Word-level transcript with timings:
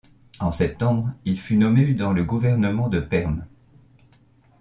En 0.39 0.51
septembre, 0.51 1.13
il 1.25 1.39
fut 1.39 1.57
nommé 1.57 1.93
dans 1.93 2.11
le 2.11 2.23
gouvernement 2.23 2.89
de 2.89 2.99
Perm. 2.99 3.45